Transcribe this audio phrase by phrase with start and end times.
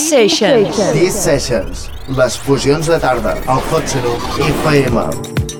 [0.00, 0.92] Sessions.
[0.92, 1.88] These Sessions.
[2.18, 3.36] Les fusions de tarda.
[3.46, 5.59] Al Hot Senoop FM.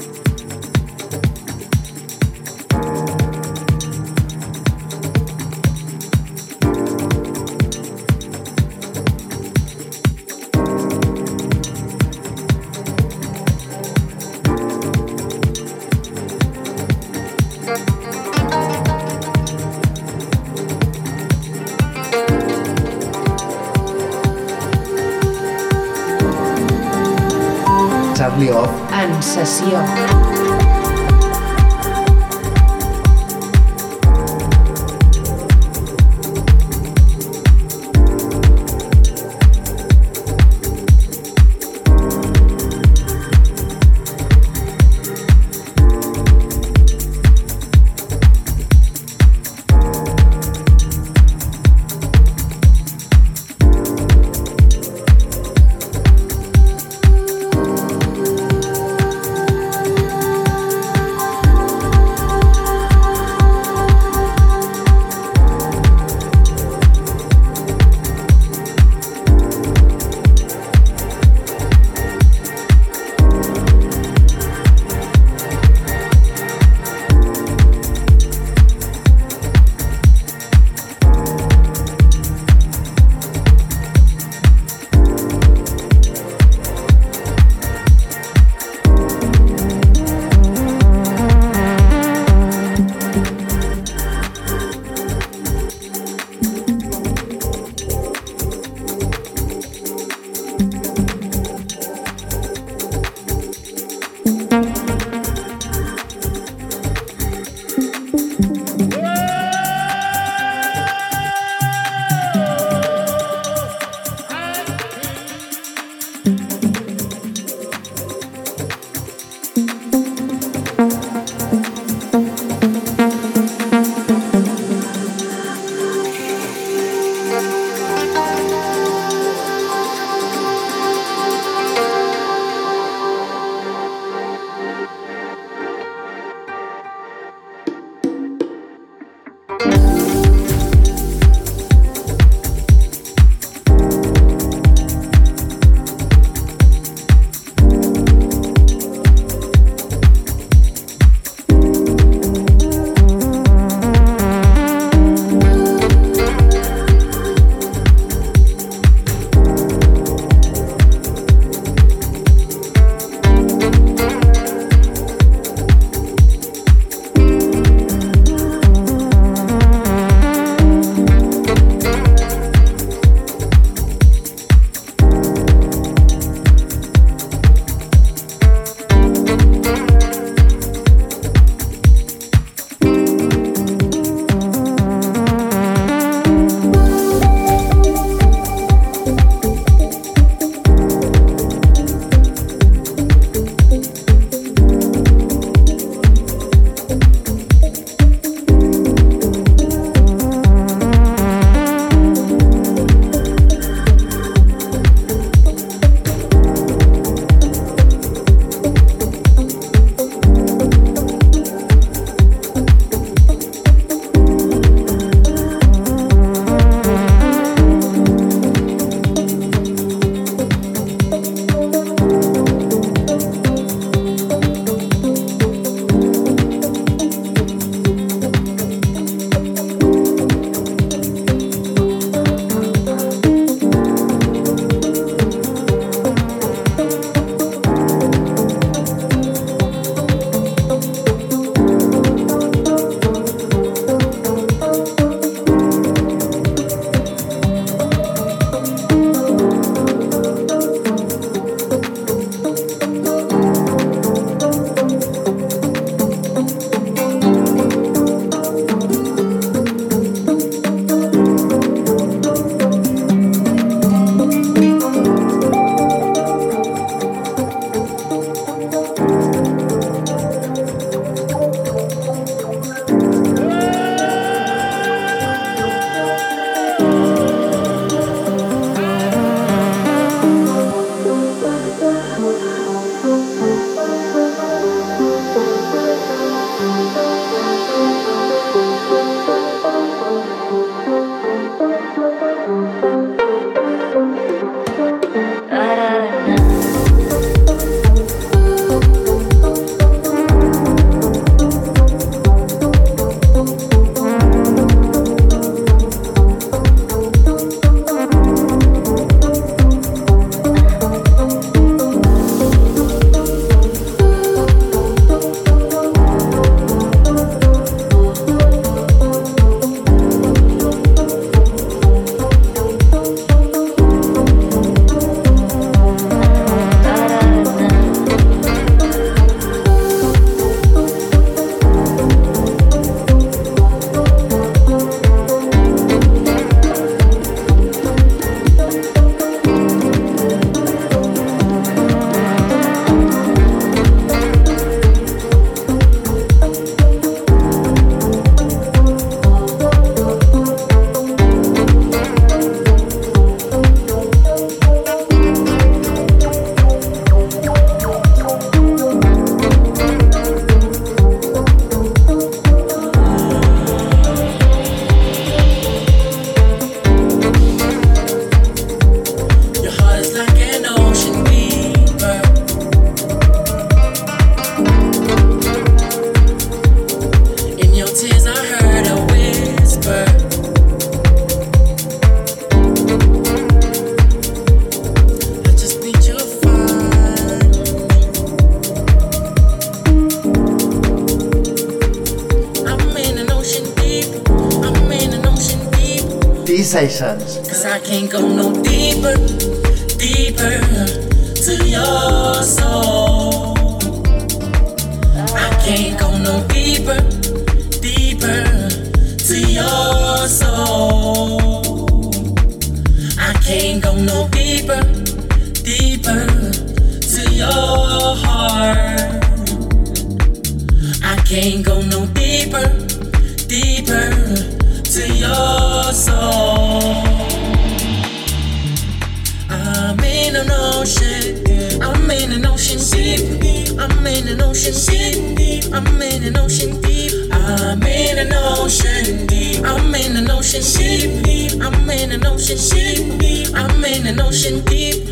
[444.81, 445.05] Deep.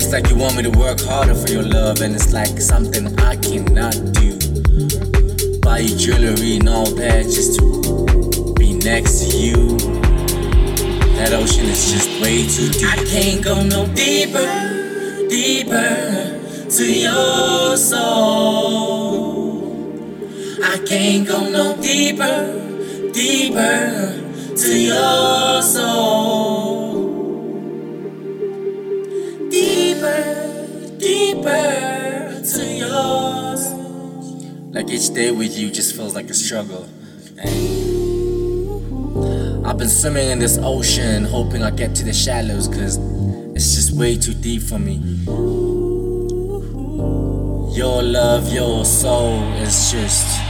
[0.00, 3.04] It's like you want me to work harder for your love, and it's like something
[3.20, 4.30] I cannot do.
[5.60, 7.64] Buy you jewelry and all that just to
[8.54, 9.76] be next to you.
[11.18, 12.88] That ocean is just way too deep.
[12.88, 14.48] I can't go no deeper,
[15.28, 16.40] deeper
[16.76, 19.34] to your soul.
[20.72, 22.38] I can't go no deeper,
[23.12, 24.22] deeper
[24.62, 26.53] to your soul.
[31.44, 33.72] To yours.
[34.74, 36.88] Like each day with you just feels like a struggle.
[37.38, 37.84] And
[39.66, 42.98] I've been swimming in this ocean, hoping I get to the shallows, cause
[43.54, 44.96] it's just way too deep for me.
[47.76, 50.43] Your love, your soul is just.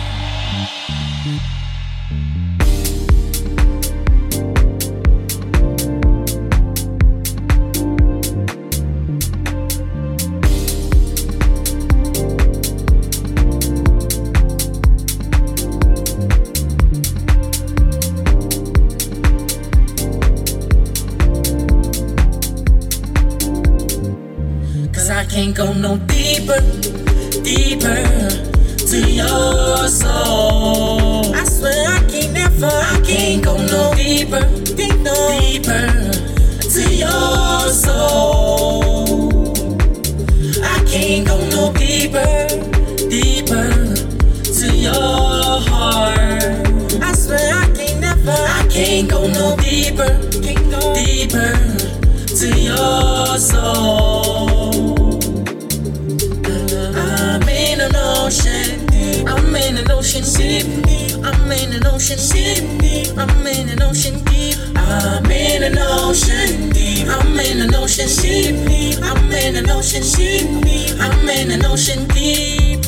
[60.15, 61.25] Ocean deep.
[61.25, 63.19] I'm in an ocean deep.
[63.19, 64.57] I'm in an ocean deep.
[64.77, 67.09] I'm in an ocean deep.
[67.09, 68.99] I'm in an ocean deep.
[69.03, 71.01] I'm in an ocean deep.
[71.01, 72.85] I'm in an ocean deep.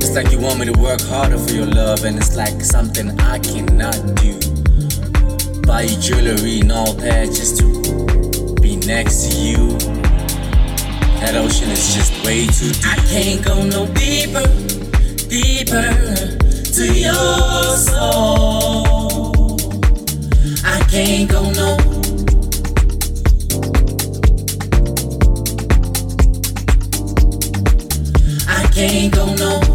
[0.00, 3.20] It's like you want me to work harder for your love, and it's like something
[3.20, 4.38] I cannot do.
[5.66, 9.76] Buy you jewelry and all that just to be next to you.
[11.20, 12.86] That ocean is just way too deep.
[12.86, 14.46] I can't go no deeper,
[15.28, 15.92] deeper
[16.74, 19.56] to your soul.
[20.64, 21.76] I can't go no.
[28.48, 29.65] I can't go no.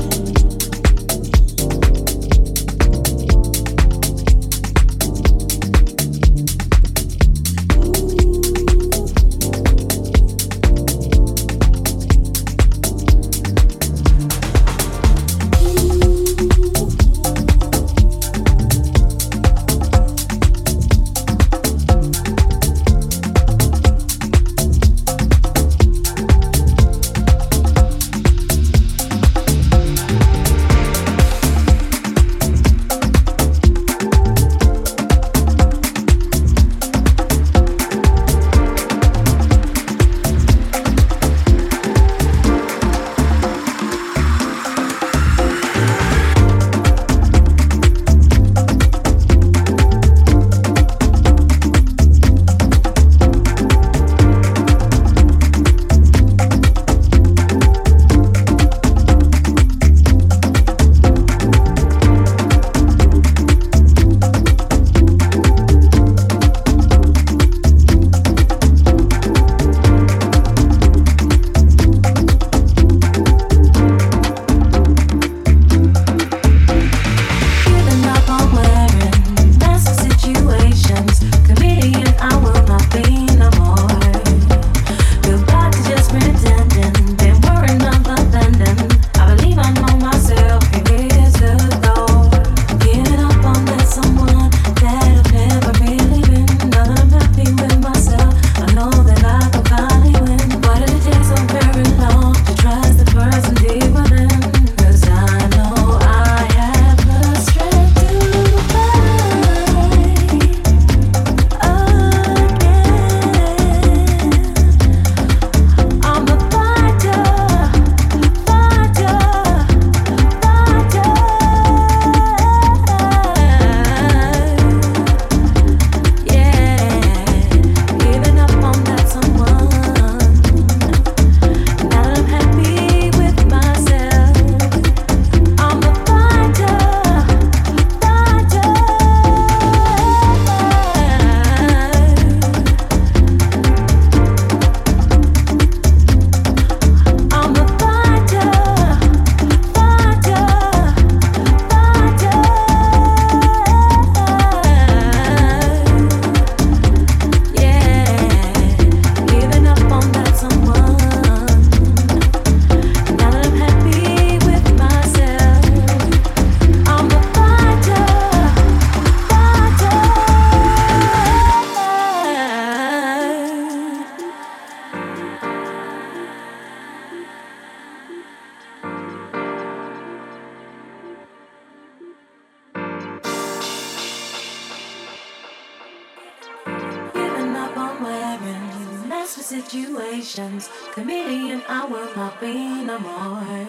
[189.51, 190.69] Situations.
[190.93, 192.53] Comedian, I will not be
[192.85, 193.67] no more.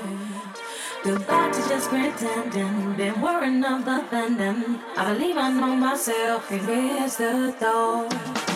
[1.03, 2.95] Goodbye to just pretending.
[2.97, 4.79] Been worrying of offending.
[4.97, 8.09] I believe I know myself, and here's the door.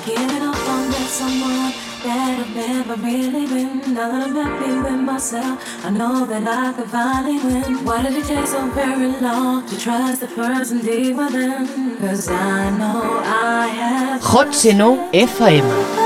[0.07, 1.73] Giving up on that someone
[2.05, 3.93] that I've never really been.
[3.93, 7.85] Now that I'm happy with myself, I know that I can finally win.
[7.85, 11.97] Why did it take so very long to trust the person deep within?
[11.99, 14.23] Cause I know I have.
[14.23, 16.06] Hot Seno FM.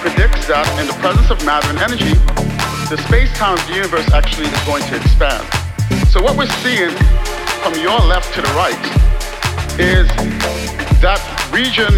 [0.00, 2.16] Predicts that in the presence of matter and energy,
[2.88, 5.44] the space-time of the universe actually is going to expand.
[6.08, 6.88] So what we're seeing
[7.60, 8.80] from your left to the right
[9.76, 10.08] is
[11.04, 11.20] that
[11.52, 11.92] region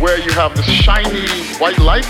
[0.00, 1.28] where you have this shiny
[1.60, 2.08] white light.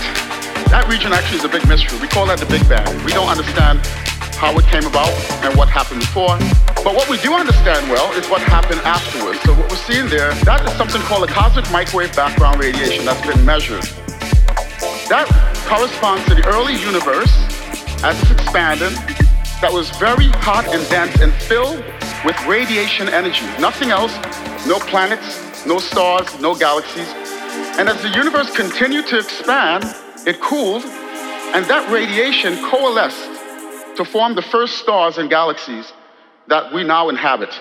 [0.71, 1.99] That region actually is a big mystery.
[1.99, 2.87] We call that the Big Bang.
[3.03, 3.83] We don't understand
[4.39, 5.11] how it came about
[5.43, 6.39] and what happened before.
[6.79, 9.43] But what we do understand well is what happened afterwards.
[9.43, 13.19] So what we're seeing there, that is something called a cosmic microwave background radiation that's
[13.27, 13.83] been measured.
[15.09, 15.27] That
[15.65, 17.31] corresponds to the early universe
[18.03, 18.93] as it's expanding,
[19.61, 21.83] that was very hot and dense and filled
[22.25, 23.45] with radiation energy.
[23.57, 24.13] Nothing else,
[24.67, 27.07] no planets, no stars, no galaxies.
[27.79, 29.85] And as the universe continued to expand,
[30.27, 35.93] it cooled, and that radiation coalesced to form the first stars and galaxies
[36.47, 37.53] that we now inhabit.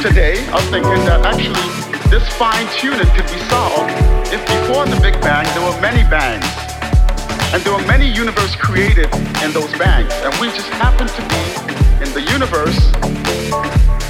[0.00, 1.60] Today are thinking that actually
[2.08, 3.92] this fine tuning could be solved
[4.32, 6.48] if before the Big Bang there were many bangs.
[7.52, 9.12] And there were many universes created
[9.44, 10.08] in those bangs.
[10.24, 11.44] And we just happen to be
[12.00, 12.80] in the universe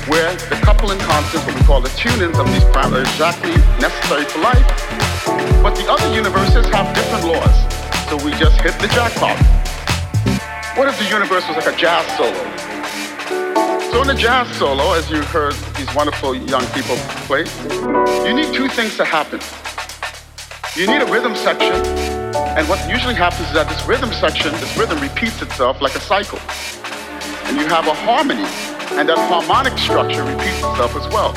[0.07, 4.31] where the coupling constants, what we call the tunings of these parameters, are exactly necessary
[4.31, 4.67] for life.
[5.59, 7.57] But the other universes have different laws.
[8.07, 9.35] So we just hit the jackpot.
[10.79, 12.50] What if the universe was like a jazz solo?
[13.91, 17.45] So in a jazz solo, as you heard these wonderful young people play,
[18.25, 19.41] you need two things to happen.
[20.77, 21.75] You need a rhythm section,
[22.57, 26.01] and what usually happens is that this rhythm section, this rhythm repeats itself like a
[26.01, 26.39] cycle.
[27.47, 28.47] And you have a harmony
[28.99, 31.35] and that harmonic structure repeats itself as well.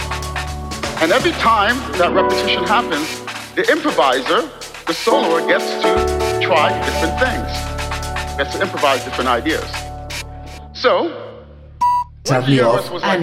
[1.01, 3.07] And every time that repetition happens,
[3.55, 4.49] the improviser,
[4.85, 9.69] the soloist, gets to try different things, gets to improvise different ideas.
[10.73, 11.22] So,
[12.25, 13.19] Charlie Off was like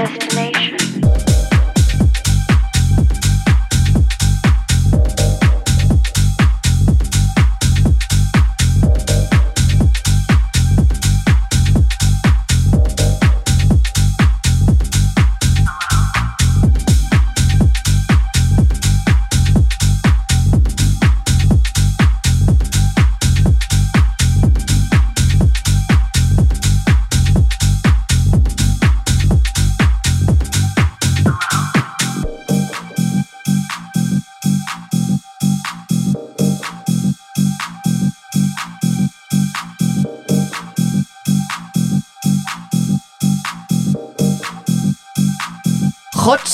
[0.00, 0.29] reached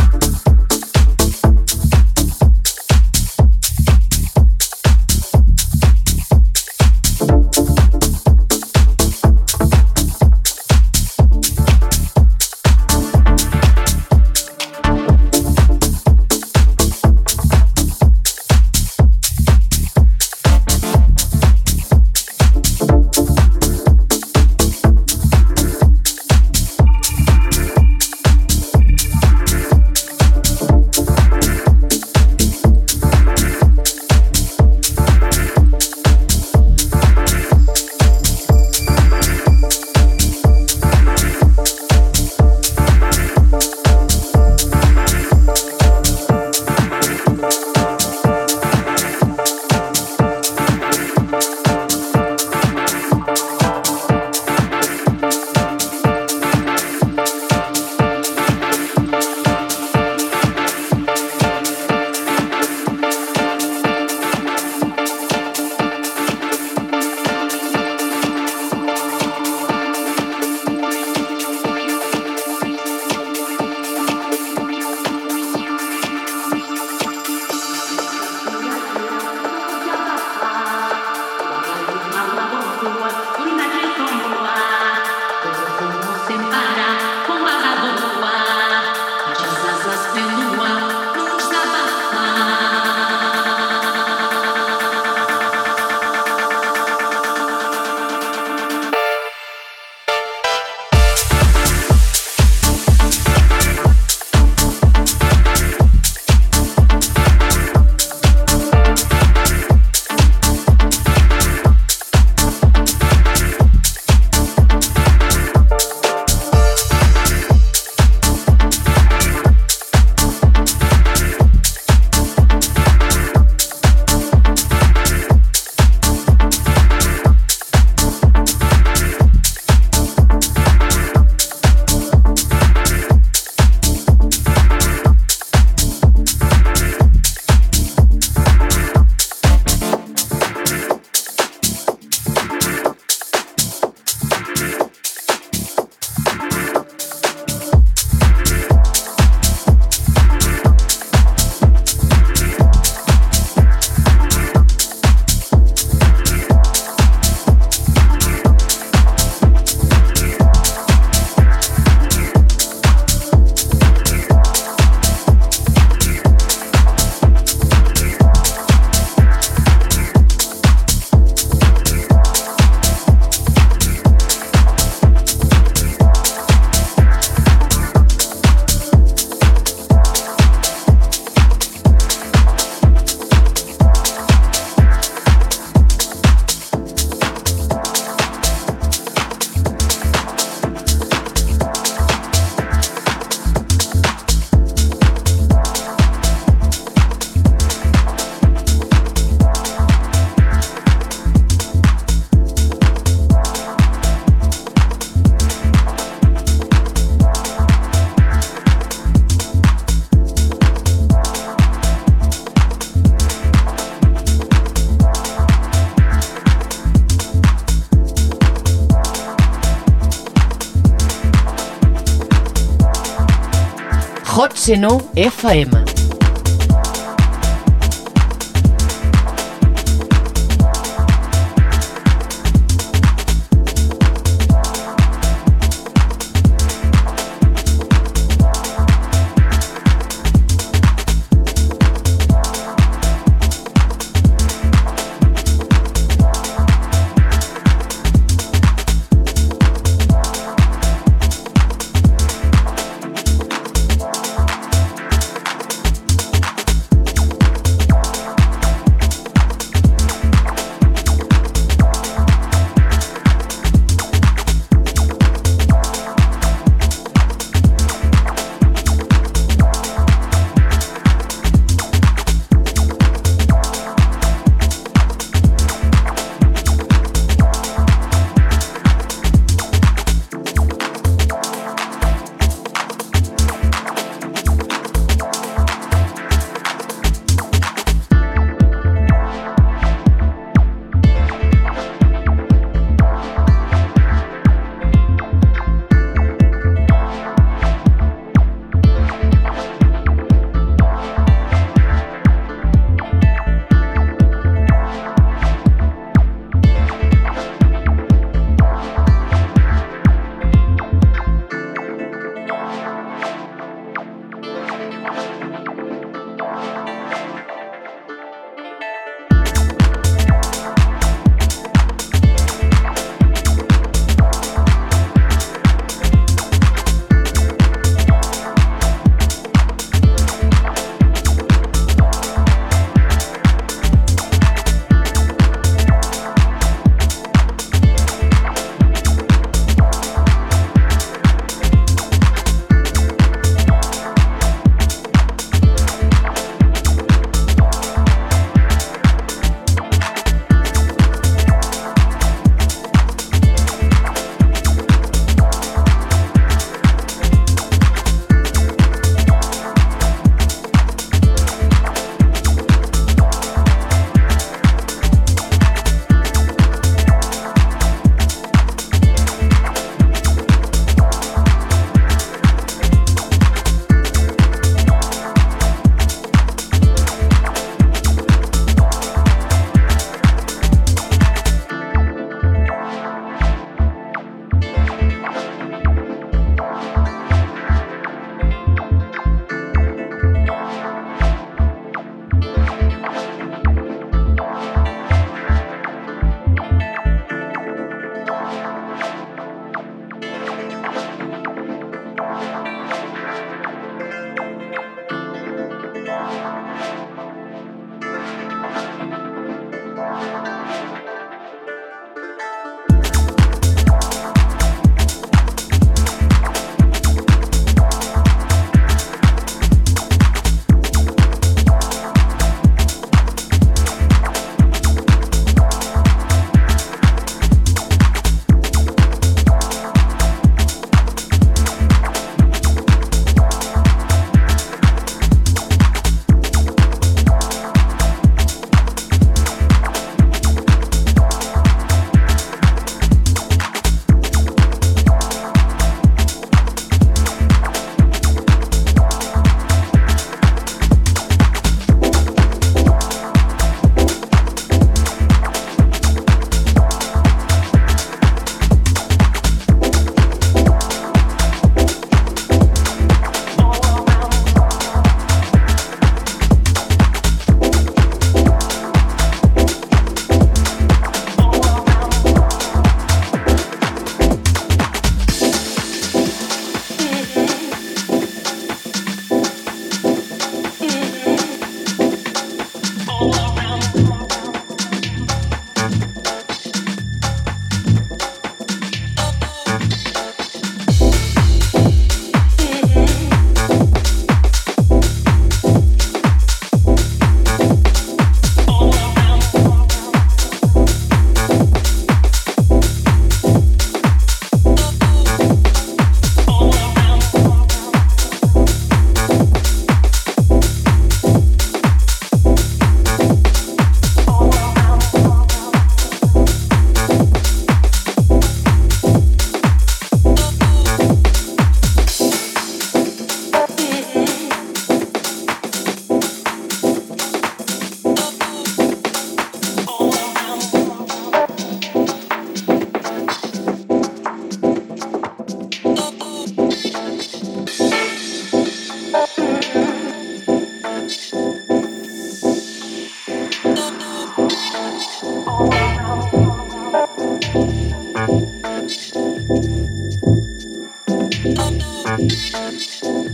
[224.63, 225.90] Xeno FM.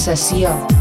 [0.00, 0.79] sesión.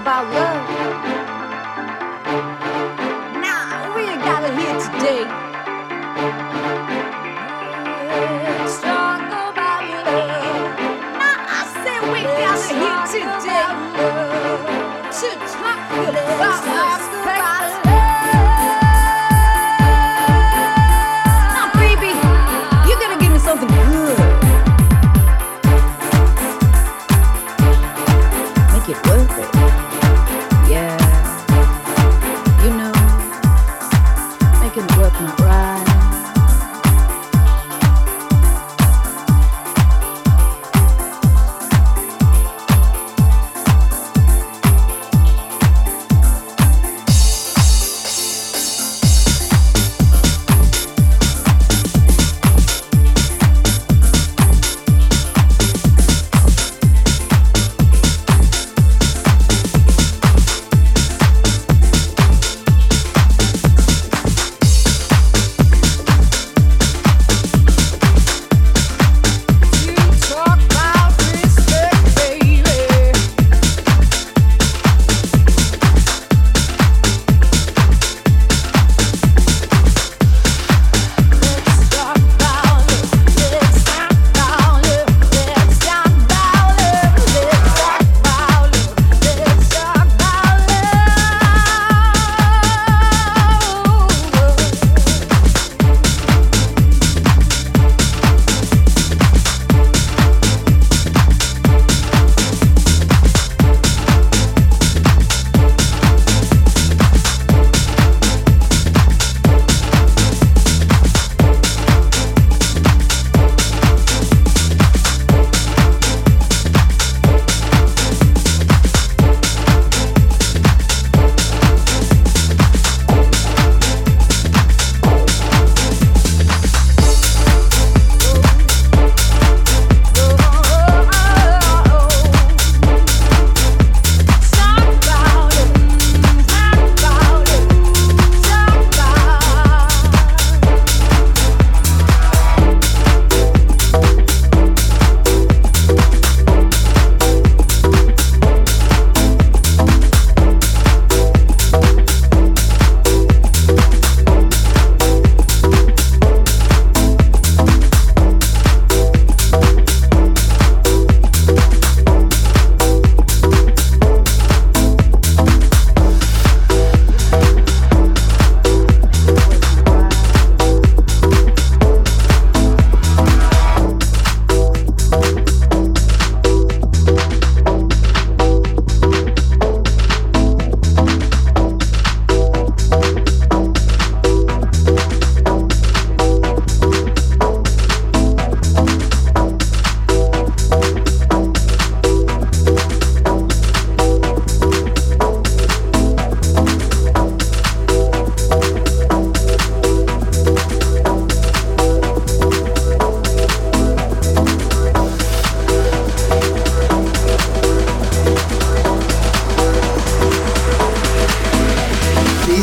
[0.00, 1.19] about love.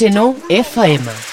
[0.00, 0.08] Sessió.
[0.08, 1.29] Hot Seno FM.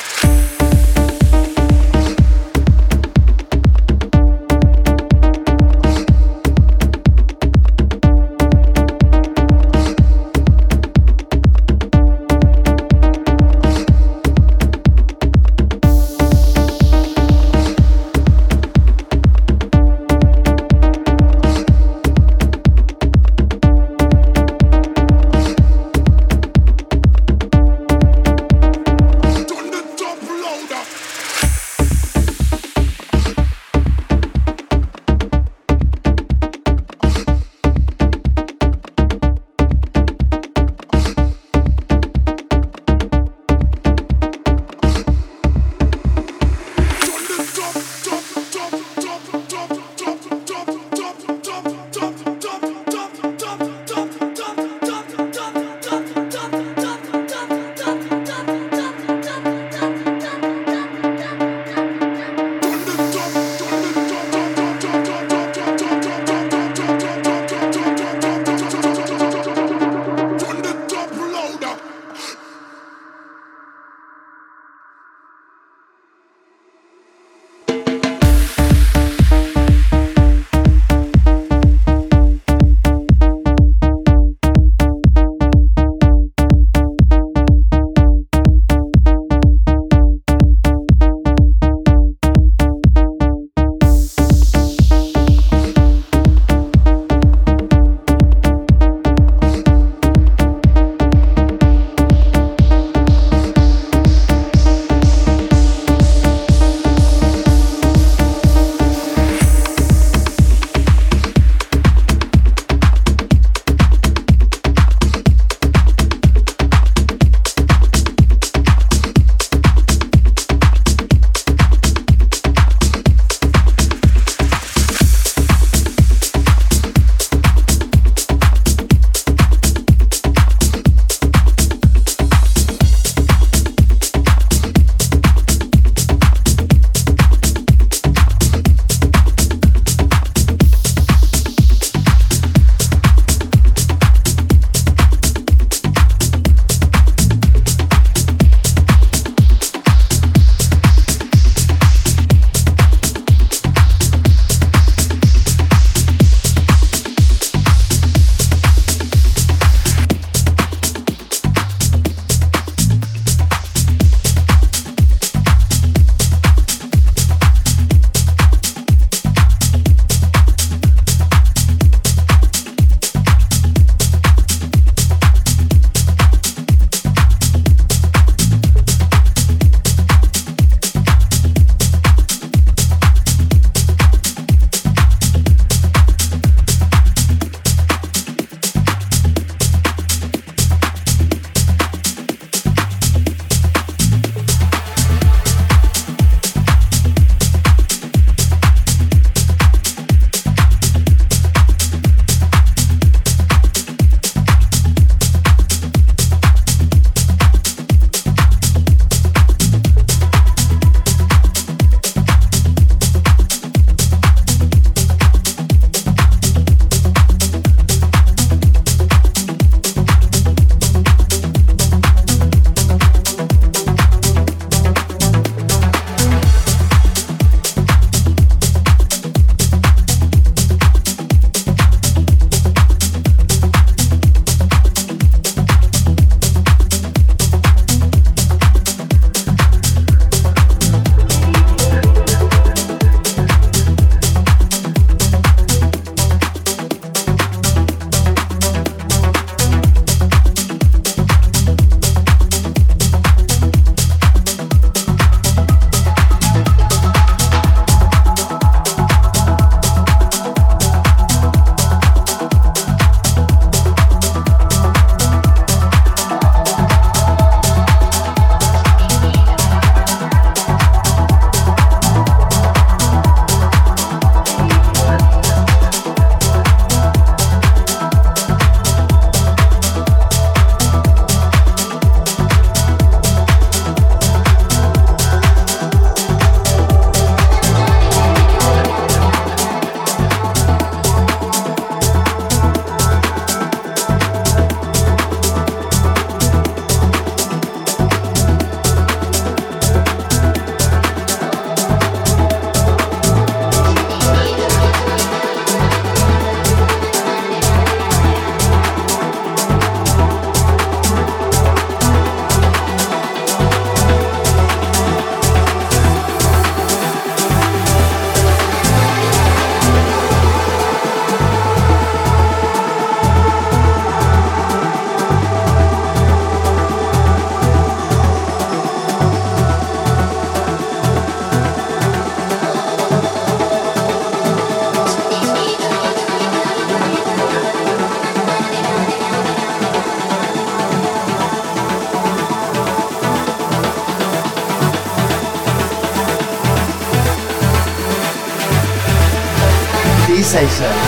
[350.58, 350.90] Sessions.
[350.90, 351.07] Hot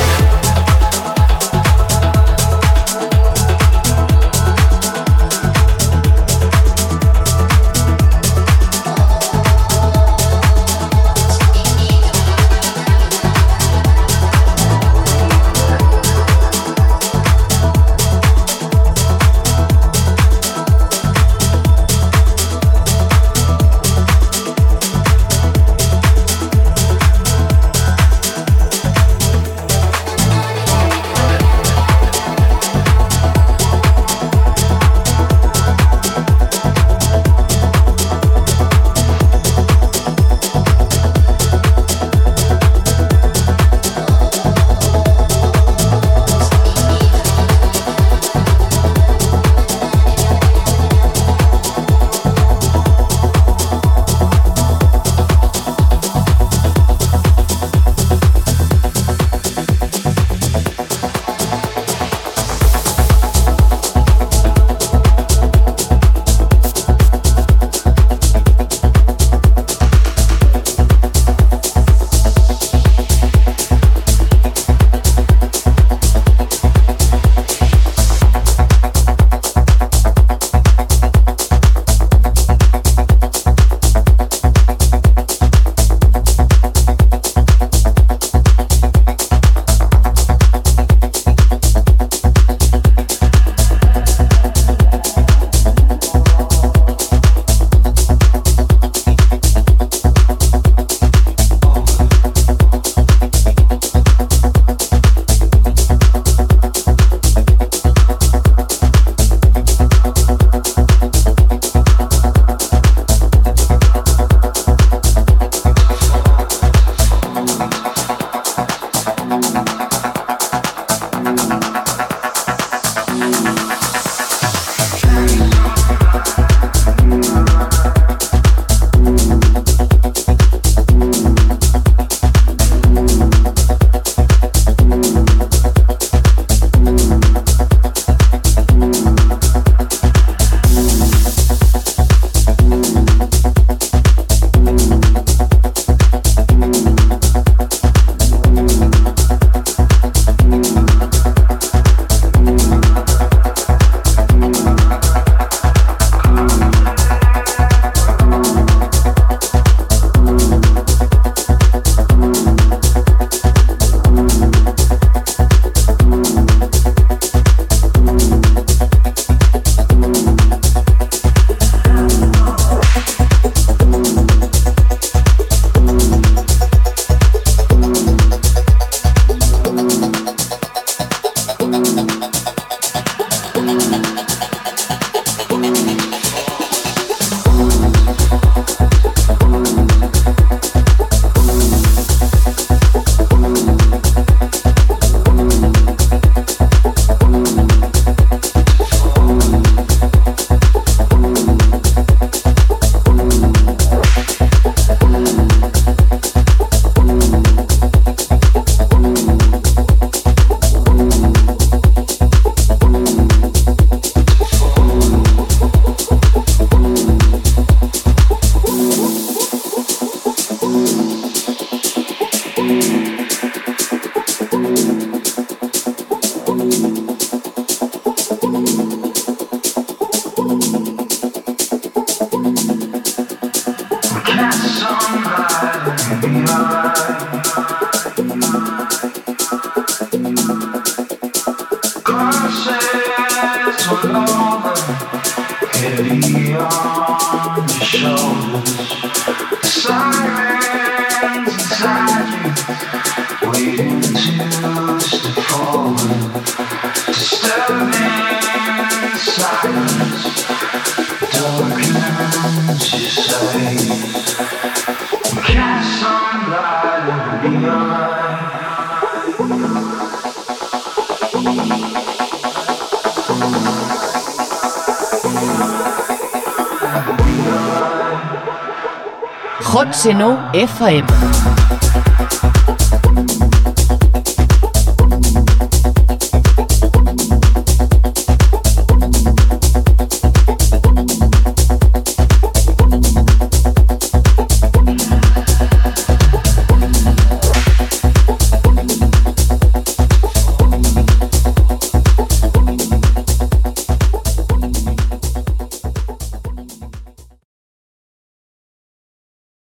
[280.02, 281.49] Seno FM.